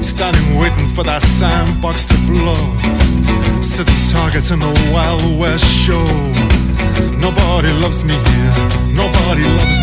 standing 0.02 0.58
waiting 0.58 0.90
for 0.96 1.04
that 1.04 1.22
sandbox 1.22 2.06
to 2.08 2.18
blow. 2.26 3.62
Sitting 3.62 4.02
targets 4.10 4.50
in 4.50 4.58
the 4.58 4.74
Wild 4.92 5.38
West 5.40 5.70
show. 5.86 6.04
Nobody 7.22 7.72
loves 7.84 8.04
me 8.04 8.16
here. 8.16 8.54
Nobody 8.90 9.44
loves 9.44 9.77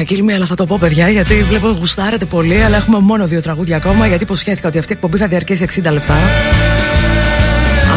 Gonna 0.00 0.12
Kill 0.12 0.30
Me, 0.30 0.32
αλλά 0.32 0.46
θα 0.46 0.54
το 0.54 0.66
πω 0.66 0.76
παιδιά 0.80 1.08
γιατί 1.08 1.34
βλέπω 1.42 1.68
γουστάρετε 1.68 2.24
πολύ. 2.24 2.62
Αλλά 2.62 2.76
έχουμε 2.76 2.98
μόνο 2.98 3.26
δύο 3.26 3.40
τραγούδια 3.40 3.76
ακόμα 3.76 4.06
γιατί 4.06 4.22
υποσχέθηκα 4.22 4.68
ότι 4.68 4.78
αυτή 4.78 4.92
η 4.92 4.94
εκπομπή 4.94 5.18
θα 5.18 5.26
διαρκέσει 5.26 5.66
60 5.74 5.82
λεπτά. 5.82 6.14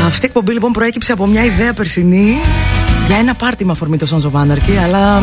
Αυτή 0.06 0.26
η 0.26 0.28
εκπομπή 0.28 0.54
λοιπόν 0.54 0.72
προέκυψε 0.72 1.12
από 1.12 1.28
μια 1.28 1.46
ιδέα 1.46 1.74
περσινή 1.74 2.38
για 3.08 3.18
ένα 3.18 3.34
πάρτι 3.34 3.66
με 3.66 3.72
αφορμή 3.72 3.98
το 3.98 4.08
Sons 4.10 4.32
of 4.32 4.42
Anarchy, 4.42 4.84
αλλά 4.84 5.22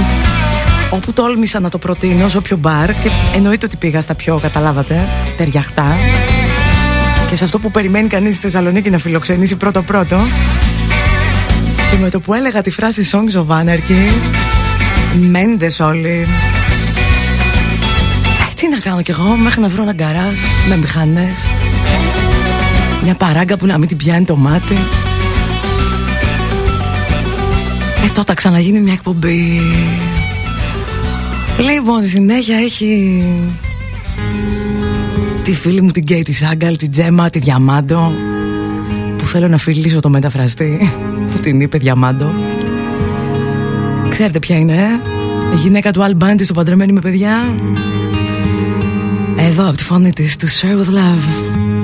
όπου 0.91 1.13
τόλμησα 1.13 1.61
να 1.61 1.69
το 1.69 1.79
προτείνω 1.79 2.29
σε 2.29 2.37
όποιο 2.37 2.57
μπαρ 2.57 2.89
και 2.89 3.11
εννοείται 3.35 3.67
ότι 3.67 3.77
πήγα 3.77 4.01
στα 4.01 4.15
πιο, 4.15 4.39
καταλάβατε, 4.43 5.09
ταιριαχτά 5.37 5.97
και 7.29 7.37
σε 7.37 7.45
αυτό 7.45 7.59
που 7.59 7.71
περιμένει 7.71 8.09
κανείς 8.09 8.35
στη 8.35 8.43
Θεσσαλονίκη 8.43 8.91
να 8.91 8.99
φιλοξενήσει 8.99 9.57
πρώτο-πρώτο 9.57 10.21
και 11.91 11.97
με 12.01 12.11
το 12.11 12.21
που 12.21 12.35
έλεγα 12.35 12.63
τη 12.63 12.71
φράση 12.71 13.11
Songs 13.13 13.41
of 13.41 13.47
Anarchy 13.47 14.13
Μέντες 15.31 15.81
όλοι 15.81 16.09
ε, 16.19 16.25
Τι 16.25 16.60
να 18.85 18.91
κάνω 18.91 19.03
κι 19.03 19.11
εγώ 19.11 19.37
μέχρι 19.37 19.61
να 19.61 19.69
βρω 19.69 19.83
ένα 19.83 19.93
γκαράζ 19.93 20.39
με 20.69 20.77
μηχανές. 20.77 21.47
Μια 23.03 23.15
παράγκα 23.15 23.57
που 23.57 23.67
να 23.67 23.79
μην 23.79 23.89
την 23.89 23.97
πιάνει 23.97 24.25
το 24.25 24.37
μάτι. 24.37 24.77
Ε 28.05 28.09
τότε 28.13 28.35
ξαναγίνει 28.35 28.81
μια 28.81 28.93
εκπομπή. 28.93 29.61
Λοιπόν, 31.59 32.07
συνέχεια 32.07 32.57
έχει 32.57 33.23
τη 35.45 35.53
φίλη 35.53 35.81
μου 35.81 35.91
την 35.91 36.05
Κέιτι 36.05 36.33
Σάγκαλ, 36.33 36.77
την 36.77 36.91
Τζέμα, 36.91 37.31
τη 37.31 37.39
Διαμάντο 37.39 38.13
που 39.19 39.27
θέλω 39.27 39.49
να 39.49 39.59
φιλήσω 39.59 40.01
το 40.01 40.09
μεταφραστή 40.09 40.93
που 41.31 41.39
την 41.39 41.61
είπε 41.61 41.79
Διαμάντο. 41.79 42.35
Ξέρετε 44.09 44.39
ποια 44.39 44.57
είναι, 44.57 44.75
ε; 44.75 45.55
η 45.55 45.57
γυναίκα 45.57 45.91
του 45.91 46.03
Αλμπάντη 46.03 46.45
στο 46.45 46.55
παντρεμένη 46.55 46.93
με 46.93 47.01
παιδιά 47.01 47.55
Εδώ 49.43 49.69
από 49.69 49.77
τη 49.77 49.83
φωνή 49.83 50.13
της, 50.13 50.37
to 50.37 50.47
share 50.47 50.85
with 50.85 50.89
love 50.89 51.80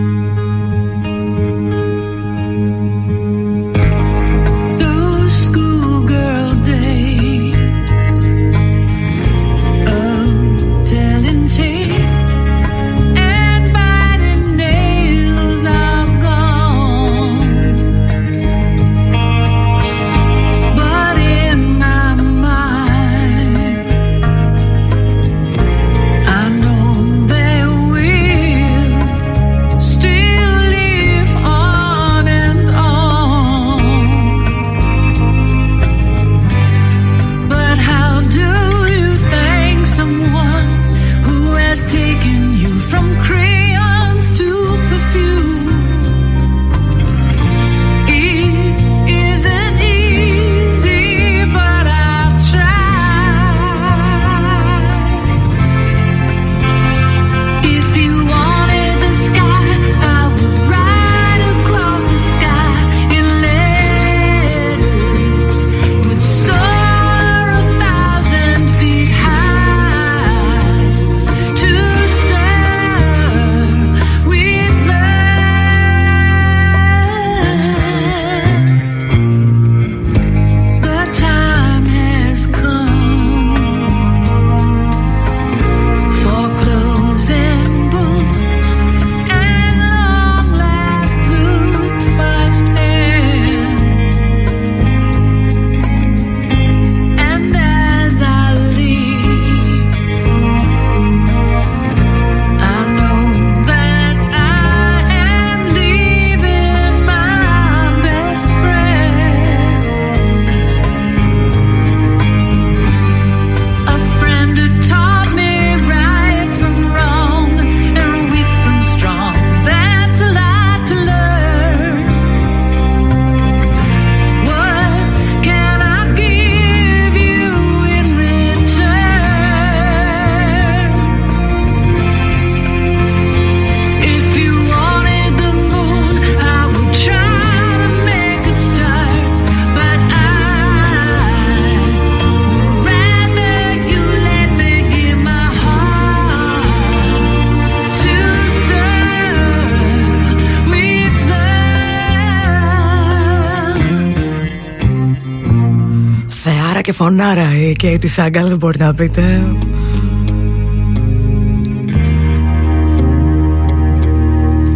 και 156.86 156.92
φωνάρα 156.92 157.56
η 157.56 157.72
Κέιτι 157.72 158.08
Σάγκαλ 158.08 158.48
δεν 158.48 158.56
μπορεί 158.56 158.78
να 158.78 158.94
πείτε. 158.94 159.42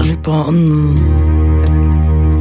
Λοιπόν 0.04 0.54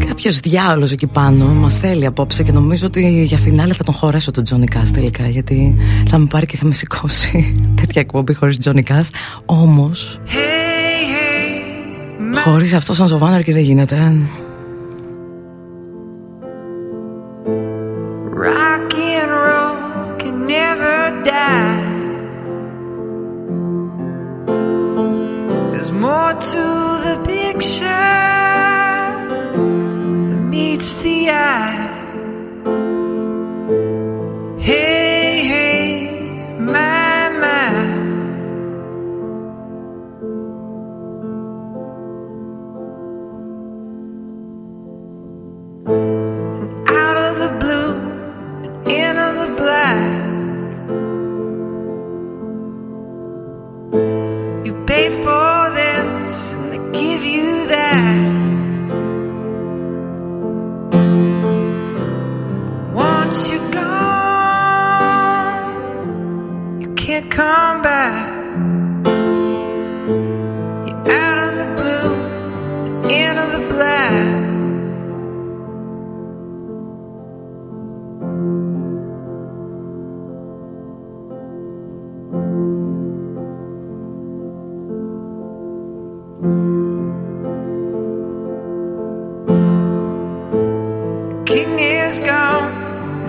Κάποιος 0.07 0.39
διάολος 0.39 0.91
εκεί 0.91 1.07
πάνω 1.07 1.45
Μας 1.45 1.77
θέλει 1.77 2.05
απόψε 2.05 2.43
και 2.43 2.51
νομίζω 2.51 2.85
ότι 2.85 3.23
για 3.23 3.37
φινάλε 3.37 3.73
θα 3.73 3.83
τον 3.83 3.93
χωρέσω 3.93 4.31
τον 4.31 4.43
Τζόνι 4.43 4.65
Κάς 4.65 4.91
τελικά 4.91 5.27
Γιατί 5.27 5.75
θα 6.07 6.17
με 6.17 6.25
πάρει 6.29 6.45
και 6.45 6.57
θα 6.57 6.65
με 6.65 6.73
σηκώσει 6.73 7.55
Τέτοια 7.81 8.01
εκπομπή 8.01 8.33
χωρίς 8.33 8.57
Τζόνι 8.57 8.83
Κάς. 8.83 9.09
Όμως 9.45 10.19
Χωρίς 12.43 12.73
αυτό 12.73 12.93
σαν 12.93 13.07
Ζοβάναρ 13.07 13.43
και 13.43 13.53
δεν 13.53 13.61
γίνεται 13.61 13.95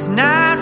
It's 0.00 0.08
not 0.08 0.59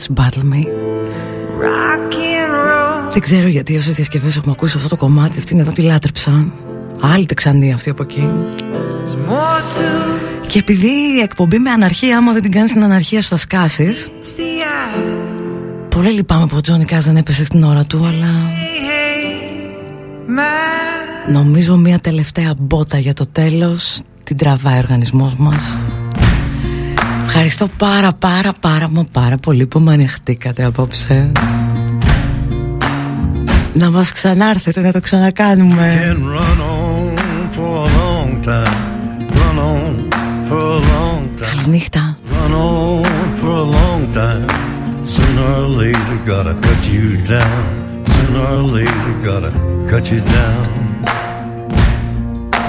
Αυτή 0.00 0.12
τη 0.12 0.20
φορά 0.20 0.26
από 0.26 0.32
τις 0.32 0.40
Battle 0.40 0.54
Me. 0.54 0.64
Rock 1.62 2.12
and 2.14 2.52
roll. 2.52 3.12
Δεν 3.12 3.20
ξέρω 3.20 3.48
γιατί 3.48 3.76
όσες 3.76 3.94
διασκευές 3.94 4.36
έχουμε 4.36 4.52
ακούσει 4.56 4.76
αυτό 4.76 4.88
το 4.88 4.96
κομμάτι 4.96 5.38
Αυτήν 5.38 5.58
εδώ 5.58 5.70
τη 5.72 5.82
λάτρεψα 5.82 6.52
Άλλη 7.00 7.26
τεξανή 7.26 7.72
αυτή 7.72 7.90
από 7.90 8.02
εκεί 8.02 8.28
There's 8.60 9.30
more 9.30 9.60
to 9.78 9.82
Και 10.46 10.58
επειδή 10.58 10.86
η 10.86 11.20
εκπομπή 11.22 11.58
με 11.58 11.70
αναρχία 11.70 12.16
Άμα 12.16 12.32
δεν 12.32 12.42
την 12.42 12.50
κάνεις 12.52 12.72
την 12.72 12.82
αναρχία 12.82 13.22
σου 13.22 13.28
θα 13.28 13.36
σκάσεις 13.36 14.08
the 14.36 14.40
eye. 14.40 15.88
Πολύ 15.88 16.10
λυπάμαι 16.10 16.46
που 16.46 16.56
ο 16.56 16.60
Τζόνι 16.60 16.84
Κάς 16.84 17.04
δεν 17.04 17.16
έπεσε 17.16 17.44
στην 17.44 17.62
ώρα 17.62 17.84
του 17.84 17.98
Αλλά 17.98 18.26
Hey, 18.50 18.90
hey, 20.28 20.38
my. 20.38 21.32
νομίζω 21.32 21.76
μια 21.76 21.98
τελευταία 21.98 22.54
μπότα 22.58 22.98
για 22.98 23.12
το 23.12 23.24
τέλος 23.32 24.00
Την 24.24 24.36
τραβάει 24.36 24.74
ο 24.76 24.78
οργανισμός 24.78 25.34
μας 25.36 25.74
Ευχαριστώ 27.32 27.68
πάρα 27.76 28.12
πάρα 28.12 28.52
πάρα 28.60 28.88
μα 28.88 29.04
πάρα 29.12 29.36
πολύ 29.36 29.66
που 29.66 29.80
με 29.80 29.92
ανεχτήκατε 29.92 30.64
απόψε 30.64 31.32
Να 33.72 33.90
μας 33.90 34.12
ξανάρθετε 34.12 34.80
να 34.80 34.92
το 34.92 35.00
ξανακάνουμε 35.00 36.14
can 36.14 36.16
run 36.16 36.60
on 36.60 37.16
for 37.56 37.76
a 37.76 37.88
long 38.00 38.46
time. 38.46 38.76
Run 39.38 39.58
on 39.58 40.12
for 40.48 40.60
a 40.60 40.80
long 40.92 41.40
time. 41.40 41.56
Καληνύχτα 41.56 42.16
Run 42.30 42.52
on 42.52 43.04
for 43.40 43.54
a 43.64 43.68
long 43.78 44.02
time. 44.14 44.46
Sooner 45.14 45.48
or 45.60 45.68
later, 45.82 46.16
gotta 46.32 46.54
cut 46.66 46.82
you 46.94 47.06
down. 47.34 47.62
Sooner 48.14 48.44
or 48.56 48.64
later, 48.76 49.12
gotta 49.28 49.52
cut 49.90 50.04
you 50.12 50.20
down. 50.38 50.66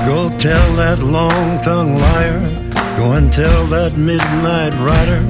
Go 0.10 0.20
tell 0.46 0.68
that 0.82 1.00
long 1.16 1.50
tongued 1.66 1.98
liar. 2.04 2.71
Go 2.98 3.14
and 3.14 3.32
tell 3.32 3.66
that 3.68 3.98
midnight 3.98 4.74
rider. 4.76 5.22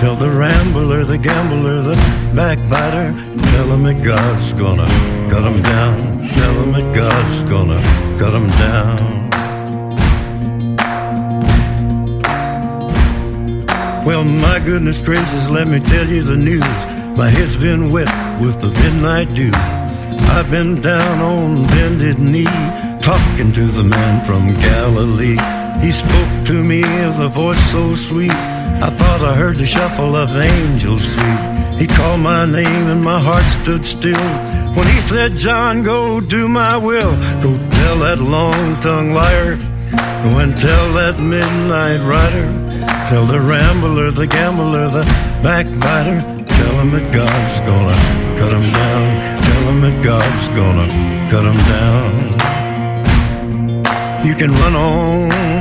Tell 0.00 0.14
the 0.14 0.30
rambler, 0.30 1.04
the 1.04 1.16
gambler, 1.16 1.80
the 1.80 1.94
backbiter. 2.34 3.12
Tell 3.52 3.68
him 3.72 3.82
that 3.84 4.04
God's 4.04 4.52
gonna 4.52 4.86
cut 5.30 5.44
him 5.44 5.62
down. 5.62 6.28
Tell 6.28 6.54
him 6.62 6.72
that 6.72 6.94
God's 6.94 7.42
gonna 7.44 7.80
cut 8.18 8.34
him 8.34 8.48
down. 8.50 9.26
Well, 14.04 14.22
my 14.22 14.60
goodness 14.60 15.00
gracious, 15.00 15.48
let 15.48 15.66
me 15.66 15.80
tell 15.80 16.06
you 16.06 16.22
the 16.22 16.36
news. 16.36 16.76
My 17.16 17.28
head's 17.30 17.56
been 17.56 17.90
wet 17.90 18.08
with 18.40 18.60
the 18.60 18.70
midnight 18.82 19.34
dew. 19.34 19.50
I've 20.34 20.50
been 20.50 20.80
down 20.80 21.20
on 21.20 21.66
bended 21.68 22.18
knee, 22.18 22.44
talking 23.00 23.52
to 23.52 23.64
the 23.64 23.82
man 23.82 24.24
from 24.26 24.52
Galilee. 24.60 25.38
He 25.80 25.92
spoke 25.92 26.46
to 26.46 26.64
me 26.64 26.80
with 26.80 27.20
a 27.20 27.28
voice 27.28 27.64
so 27.70 27.94
sweet. 27.94 28.30
I 28.30 28.90
thought 28.90 29.22
I 29.22 29.34
heard 29.34 29.56
the 29.56 29.66
shuffle 29.66 30.16
of 30.16 30.36
angels 30.36 31.14
sweet. 31.14 31.56
He 31.78 31.86
called 31.86 32.20
my 32.20 32.44
name 32.46 32.88
and 32.88 33.02
my 33.04 33.20
heart 33.20 33.44
stood 33.44 33.84
still. 33.84 34.28
When 34.76 34.86
he 34.86 35.00
said, 35.00 35.32
John, 35.36 35.82
go 35.82 36.20
do 36.20 36.48
my 36.48 36.76
will. 36.76 37.12
Go 37.42 37.56
tell 37.70 37.98
that 38.00 38.18
long 38.18 38.80
tongued 38.80 39.14
liar. 39.14 39.56
Go 40.24 40.38
and 40.38 40.56
tell 40.58 40.92
that 40.94 41.20
midnight 41.20 42.00
rider. 42.00 42.46
Tell 43.08 43.24
the 43.24 43.40
rambler, 43.40 44.10
the 44.10 44.26
gambler, 44.26 44.88
the 44.88 45.04
backbiter. 45.42 46.20
Tell 46.46 46.74
him 46.80 46.90
that 46.92 47.12
God's 47.12 47.60
gonna 47.60 47.96
cut 48.38 48.52
him 48.52 48.66
down. 48.72 49.42
Tell 49.44 49.62
him 49.70 49.80
that 49.82 50.02
God's 50.02 50.48
gonna 50.48 50.88
cut 51.30 51.44
him 51.44 51.58
down. 51.76 52.36
You 54.26 54.34
can 54.34 54.50
run 54.50 54.74
on 54.74 55.45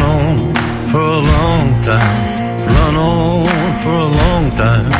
run 0.00 0.10
on 0.10 0.54
for 0.88 1.00
a 1.00 1.18
long 1.18 1.82
time, 1.82 2.66
run 2.66 2.96
on 2.96 3.46
for 3.82 3.90
a 3.90 4.10
long 4.20 4.50
time. 4.56 4.92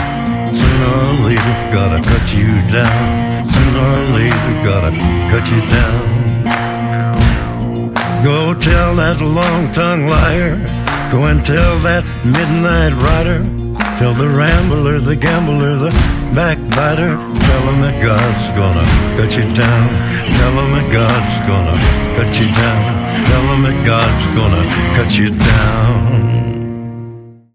Sooner 0.53 0.91
or 1.05 1.13
later, 1.27 1.55
gotta 1.73 2.03
cut 2.03 2.27
you 2.35 2.51
down. 2.71 3.45
Sooner 3.55 3.85
or 3.97 4.05
later, 4.19 4.53
gotta 4.65 4.93
cut 5.31 5.45
you 5.53 5.61
down. 5.77 6.01
Go 8.25 8.55
tell 8.55 8.97
that 8.97 9.21
long 9.21 9.73
tongued 9.73 10.09
liar. 10.11 10.57
Go 11.11 11.25
and 11.25 11.45
tell 11.45 11.79
that 11.81 12.05
midnight 12.25 12.93
rider. 12.93 13.41
Tell 13.99 14.15
the 14.15 14.29
rambler, 14.29 14.99
the 14.99 15.17
gambler, 15.17 15.77
the 15.77 15.91
backbiter. 16.71 17.17
Tell 17.17 17.63
him 17.63 17.81
that 17.83 18.03
God's 18.03 18.51
gonna 18.51 18.85
cut 19.17 19.37
you 19.37 19.45
down. 19.55 19.89
Tell 20.39 20.53
him 20.53 20.73
that 20.73 20.93
God's 20.93 21.41
gonna 21.47 21.77
cut 22.17 22.31
you 22.39 22.47
down. 22.55 23.07
Tell 23.27 23.55
him 23.55 23.63
that 23.63 23.87
God's 23.87 24.27
gonna 24.37 24.63
cut 24.97 25.19
you 25.19 25.31
down. 25.31 26.40